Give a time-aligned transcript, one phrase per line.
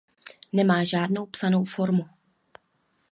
[0.53, 2.09] Nemá žádnou psanou formu.